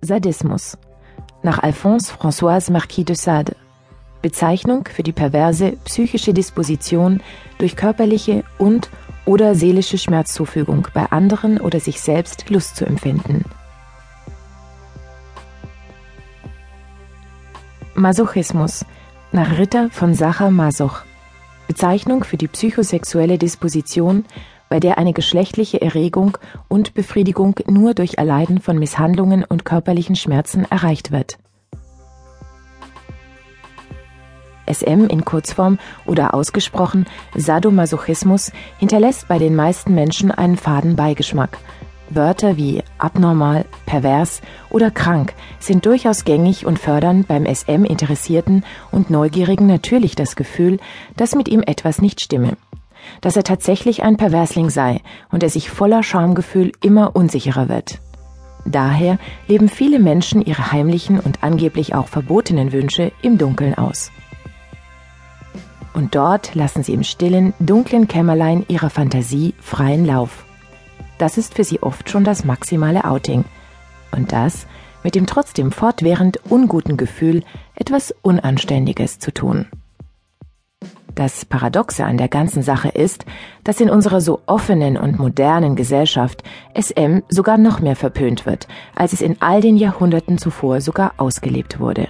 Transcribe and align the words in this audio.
Sadismus. 0.00 0.78
Nach 1.42 1.58
Alphonse 1.58 2.12
François 2.12 2.70
Marquis 2.70 3.04
de 3.04 3.16
Sade. 3.16 3.56
Bezeichnung 4.22 4.84
für 4.92 5.02
die 5.02 5.12
perverse 5.12 5.72
psychische 5.84 6.32
Disposition 6.32 7.20
durch 7.58 7.76
körperliche 7.76 8.44
und 8.58 8.90
oder 9.24 9.54
seelische 9.54 9.98
Schmerzzufügung 9.98 10.88
bei 10.94 11.06
anderen 11.06 11.60
oder 11.60 11.80
sich 11.80 12.00
selbst 12.00 12.48
Lust 12.48 12.76
zu 12.76 12.86
empfinden. 12.86 13.44
Masochismus. 17.94 18.84
Nach 19.32 19.58
Ritter 19.58 19.90
von 19.90 20.14
Sacher 20.14 20.50
Masoch. 20.50 21.02
Bezeichnung 21.66 22.24
für 22.24 22.38
die 22.38 22.48
psychosexuelle 22.48 23.36
Disposition 23.36 24.24
bei 24.68 24.80
der 24.80 24.98
eine 24.98 25.12
geschlechtliche 25.12 25.80
Erregung 25.80 26.38
und 26.68 26.94
Befriedigung 26.94 27.56
nur 27.66 27.94
durch 27.94 28.18
Erleiden 28.18 28.60
von 28.60 28.78
Misshandlungen 28.78 29.44
und 29.44 29.64
körperlichen 29.64 30.16
Schmerzen 30.16 30.64
erreicht 30.70 31.12
wird. 31.12 31.38
SM 34.70 35.06
in 35.08 35.24
Kurzform 35.24 35.78
oder 36.04 36.34
ausgesprochen 36.34 37.06
Sadomasochismus 37.34 38.52
hinterlässt 38.78 39.28
bei 39.28 39.38
den 39.38 39.56
meisten 39.56 39.94
Menschen 39.94 40.30
einen 40.30 40.56
faden 40.56 40.96
Beigeschmack. 40.96 41.58
Wörter 42.10 42.56
wie 42.56 42.82
abnormal, 42.96 43.66
pervers 43.84 44.40
oder 44.70 44.90
krank 44.90 45.34
sind 45.58 45.84
durchaus 45.84 46.24
gängig 46.24 46.64
und 46.64 46.78
fördern 46.78 47.24
beim 47.24 47.44
SM-Interessierten 47.44 48.64
und 48.90 49.10
Neugierigen 49.10 49.66
natürlich 49.66 50.14
das 50.14 50.36
Gefühl, 50.36 50.78
dass 51.16 51.34
mit 51.34 51.48
ihm 51.48 51.62
etwas 51.62 52.00
nicht 52.00 52.20
stimme 52.20 52.56
dass 53.20 53.36
er 53.36 53.44
tatsächlich 53.44 54.02
ein 54.02 54.16
Perversling 54.16 54.70
sei 54.70 55.00
und 55.30 55.42
er 55.42 55.50
sich 55.50 55.70
voller 55.70 56.02
Schamgefühl 56.02 56.72
immer 56.82 57.14
unsicherer 57.16 57.68
wird. 57.68 58.00
Daher 58.64 59.18
leben 59.46 59.68
viele 59.68 59.98
Menschen 59.98 60.44
ihre 60.44 60.72
heimlichen 60.72 61.20
und 61.20 61.42
angeblich 61.42 61.94
auch 61.94 62.08
verbotenen 62.08 62.72
Wünsche 62.72 63.12
im 63.22 63.38
Dunkeln 63.38 63.74
aus. 63.74 64.10
Und 65.94 66.14
dort 66.14 66.54
lassen 66.54 66.82
sie 66.82 66.92
im 66.92 67.02
stillen, 67.02 67.54
dunklen 67.58 68.08
Kämmerlein 68.08 68.64
ihrer 68.68 68.90
Fantasie 68.90 69.54
freien 69.58 70.04
Lauf. 70.04 70.44
Das 71.18 71.38
ist 71.38 71.54
für 71.54 71.64
sie 71.64 71.82
oft 71.82 72.08
schon 72.08 72.24
das 72.24 72.44
maximale 72.44 73.04
Outing. 73.04 73.44
Und 74.12 74.32
das 74.32 74.66
mit 75.02 75.14
dem 75.14 75.26
trotzdem 75.26 75.72
fortwährend 75.72 76.38
unguten 76.50 76.96
Gefühl, 76.96 77.42
etwas 77.74 78.14
Unanständiges 78.22 79.18
zu 79.18 79.32
tun. 79.32 79.66
Das 81.18 81.44
Paradoxe 81.44 82.04
an 82.04 82.16
der 82.16 82.28
ganzen 82.28 82.62
Sache 82.62 82.90
ist, 82.90 83.24
dass 83.64 83.80
in 83.80 83.90
unserer 83.90 84.20
so 84.20 84.40
offenen 84.46 84.96
und 84.96 85.18
modernen 85.18 85.74
Gesellschaft 85.74 86.44
SM 86.80 87.22
sogar 87.28 87.58
noch 87.58 87.80
mehr 87.80 87.96
verpönt 87.96 88.46
wird, 88.46 88.68
als 88.94 89.12
es 89.12 89.20
in 89.20 89.34
all 89.42 89.60
den 89.60 89.76
Jahrhunderten 89.76 90.38
zuvor 90.38 90.80
sogar 90.80 91.14
ausgelebt 91.16 91.80
wurde. 91.80 92.06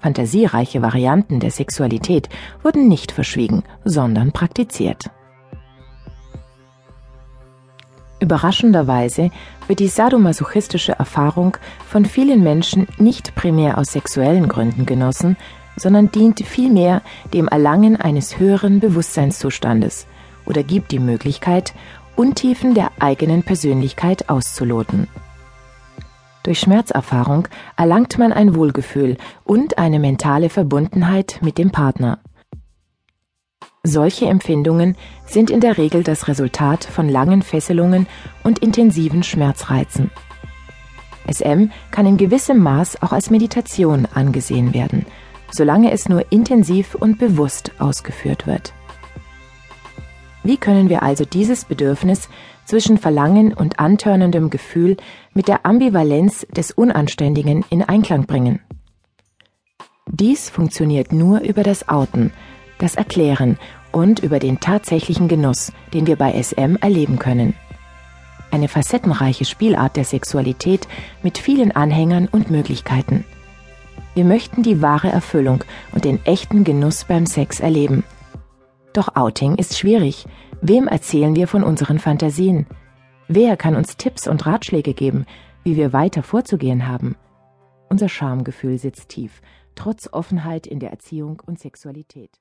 Fantasiereiche 0.00 0.80
Varianten 0.80 1.40
der 1.40 1.50
Sexualität 1.50 2.30
wurden 2.62 2.88
nicht 2.88 3.12
verschwiegen, 3.12 3.64
sondern 3.84 4.32
praktiziert. 4.32 5.10
Überraschenderweise 8.18 9.30
wird 9.66 9.80
die 9.80 9.88
sadomasochistische 9.88 10.92
Erfahrung 10.92 11.58
von 11.86 12.06
vielen 12.06 12.42
Menschen 12.42 12.88
nicht 12.96 13.34
primär 13.34 13.76
aus 13.76 13.88
sexuellen 13.88 14.48
Gründen 14.48 14.86
genossen, 14.86 15.36
sondern 15.76 16.10
dient 16.10 16.40
vielmehr 16.40 17.02
dem 17.32 17.48
Erlangen 17.48 17.96
eines 17.96 18.38
höheren 18.38 18.80
Bewusstseinszustandes 18.80 20.06
oder 20.46 20.62
gibt 20.62 20.90
die 20.92 20.98
Möglichkeit, 20.98 21.74
Untiefen 22.16 22.74
der 22.74 22.90
eigenen 22.98 23.42
Persönlichkeit 23.42 24.30
auszuloten. 24.30 25.06
Durch 26.42 26.60
Schmerzerfahrung 26.60 27.48
erlangt 27.76 28.18
man 28.18 28.32
ein 28.32 28.54
Wohlgefühl 28.54 29.18
und 29.44 29.78
eine 29.78 29.98
mentale 29.98 30.48
Verbundenheit 30.48 31.40
mit 31.42 31.58
dem 31.58 31.70
Partner. 31.70 32.20
Solche 33.82 34.26
Empfindungen 34.26 34.96
sind 35.26 35.50
in 35.50 35.60
der 35.60 35.76
Regel 35.76 36.02
das 36.02 36.28
Resultat 36.28 36.84
von 36.84 37.08
langen 37.08 37.42
Fesselungen 37.42 38.06
und 38.44 38.60
intensiven 38.60 39.22
Schmerzreizen. 39.22 40.10
SM 41.30 41.70
kann 41.90 42.06
in 42.06 42.16
gewissem 42.16 42.58
Maß 42.60 43.02
auch 43.02 43.12
als 43.12 43.30
Meditation 43.30 44.06
angesehen 44.06 44.72
werden 44.72 45.04
solange 45.50 45.92
es 45.92 46.08
nur 46.08 46.30
intensiv 46.30 46.94
und 46.94 47.18
bewusst 47.18 47.72
ausgeführt 47.78 48.46
wird. 48.46 48.72
Wie 50.42 50.56
können 50.56 50.88
wir 50.88 51.02
also 51.02 51.24
dieses 51.24 51.64
Bedürfnis 51.64 52.28
zwischen 52.64 52.98
Verlangen 52.98 53.52
und 53.52 53.80
antörnendem 53.80 54.50
Gefühl 54.50 54.96
mit 55.34 55.48
der 55.48 55.66
Ambivalenz 55.66 56.46
des 56.50 56.70
Unanständigen 56.70 57.64
in 57.68 57.82
Einklang 57.82 58.26
bringen? 58.26 58.60
Dies 60.08 60.48
funktioniert 60.48 61.12
nur 61.12 61.40
über 61.40 61.64
das 61.64 61.88
Outen, 61.88 62.32
das 62.78 62.94
Erklären 62.94 63.58
und 63.90 64.20
über 64.20 64.38
den 64.38 64.60
tatsächlichen 64.60 65.26
Genuss, 65.26 65.72
den 65.92 66.06
wir 66.06 66.14
bei 66.14 66.40
SM 66.40 66.76
erleben 66.80 67.18
können. 67.18 67.54
Eine 68.52 68.68
facettenreiche 68.68 69.44
Spielart 69.44 69.96
der 69.96 70.04
Sexualität 70.04 70.86
mit 71.24 71.38
vielen 71.38 71.72
Anhängern 71.72 72.28
und 72.30 72.50
Möglichkeiten– 72.50 73.24
wir 74.16 74.24
möchten 74.24 74.62
die 74.62 74.80
wahre 74.80 75.10
Erfüllung 75.10 75.62
und 75.92 76.06
den 76.06 76.24
echten 76.24 76.64
Genuss 76.64 77.04
beim 77.04 77.26
Sex 77.26 77.60
erleben. 77.60 78.02
Doch 78.94 79.14
Outing 79.14 79.56
ist 79.56 79.78
schwierig. 79.78 80.24
Wem 80.62 80.88
erzählen 80.88 81.36
wir 81.36 81.46
von 81.46 81.62
unseren 81.62 81.98
Fantasien? 81.98 82.66
Wer 83.28 83.58
kann 83.58 83.76
uns 83.76 83.98
Tipps 83.98 84.26
und 84.26 84.46
Ratschläge 84.46 84.94
geben, 84.94 85.26
wie 85.64 85.76
wir 85.76 85.92
weiter 85.92 86.22
vorzugehen 86.22 86.88
haben? 86.88 87.14
Unser 87.90 88.08
Schamgefühl 88.08 88.78
sitzt 88.78 89.10
tief, 89.10 89.42
trotz 89.74 90.08
Offenheit 90.10 90.66
in 90.66 90.80
der 90.80 90.92
Erziehung 90.92 91.42
und 91.44 91.58
Sexualität. 91.58 92.40